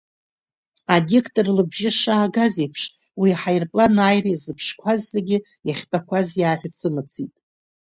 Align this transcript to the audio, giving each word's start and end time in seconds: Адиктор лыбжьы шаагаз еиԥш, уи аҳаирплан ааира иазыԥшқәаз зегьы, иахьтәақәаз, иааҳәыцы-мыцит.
Адиктор 0.95 1.47
лыбжьы 1.55 1.91
шаагаз 1.99 2.55
еиԥш, 2.63 2.81
уи 3.19 3.29
аҳаирплан 3.35 3.95
ааира 4.05 4.29
иазыԥшқәаз 4.31 5.01
зегьы, 5.13 5.37
иахьтәақәаз, 5.67 6.29
иааҳәыцы-мыцит. 6.41 7.33